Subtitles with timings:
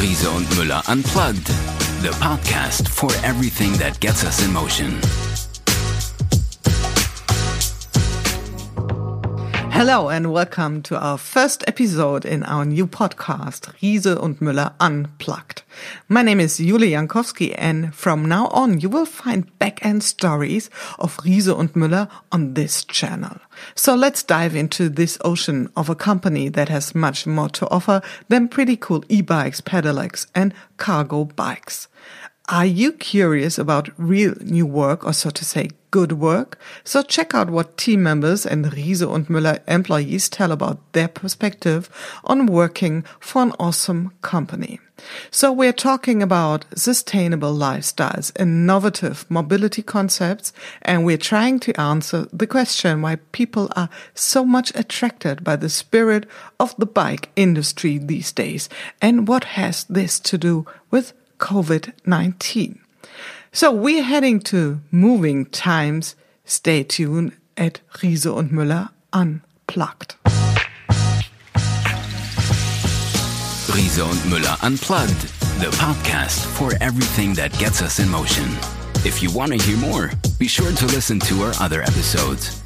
[0.00, 1.46] Riese und Müller Unplugged,
[2.02, 5.00] the podcast for everything that gets us in motion.
[9.76, 15.64] Hello and welcome to our first episode in our new podcast, Riese und Müller Unplugged.
[16.08, 21.18] My name is Julie Jankowski and from now on you will find back-end stories of
[21.18, 23.38] Riese und Müller on this channel.
[23.74, 28.00] So let's dive into this ocean of a company that has much more to offer
[28.30, 31.88] than pretty cool e-bikes, pedelecs and cargo bikes.
[32.48, 36.60] Are you curious about real new work or so to say good work?
[36.84, 41.90] So check out what team members and Riese und Müller employees tell about their perspective
[42.22, 44.78] on working for an awesome company.
[45.28, 50.52] So we're talking about sustainable lifestyles, innovative mobility concepts,
[50.82, 55.68] and we're trying to answer the question why people are so much attracted by the
[55.68, 56.26] spirit
[56.60, 58.68] of the bike industry these days
[59.02, 62.78] and what has this to do with COVID 19.
[63.52, 66.14] So we're heading to moving times.
[66.44, 70.16] Stay tuned at Riese und Müller Unplugged.
[73.74, 75.20] Riese und Müller Unplugged,
[75.60, 78.44] the podcast for everything that gets us in motion.
[79.04, 82.62] If you want to hear more, be sure to listen to our other episodes.